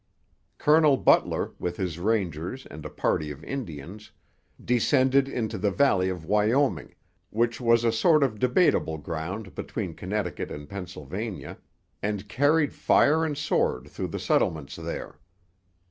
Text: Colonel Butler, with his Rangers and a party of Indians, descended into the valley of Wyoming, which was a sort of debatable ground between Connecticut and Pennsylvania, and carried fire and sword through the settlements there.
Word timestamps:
Colonel 0.57 0.97
Butler, 0.97 1.51
with 1.59 1.77
his 1.77 1.99
Rangers 1.99 2.65
and 2.65 2.83
a 2.83 2.89
party 2.89 3.29
of 3.29 3.43
Indians, 3.43 4.09
descended 4.65 5.27
into 5.29 5.59
the 5.59 5.69
valley 5.69 6.09
of 6.09 6.25
Wyoming, 6.25 6.95
which 7.29 7.61
was 7.61 7.83
a 7.83 7.91
sort 7.91 8.23
of 8.23 8.39
debatable 8.39 8.97
ground 8.97 9.53
between 9.53 9.93
Connecticut 9.93 10.49
and 10.49 10.67
Pennsylvania, 10.67 11.59
and 12.01 12.27
carried 12.27 12.73
fire 12.73 13.23
and 13.23 13.37
sword 13.37 13.89
through 13.89 14.07
the 14.07 14.17
settlements 14.17 14.75
there. 14.75 15.19